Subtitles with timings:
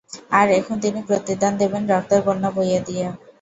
[0.31, 3.05] আর, এখন তিনি প্রতিদান দেবেন রক্তের বন্যা বইয়ে দিয়ে!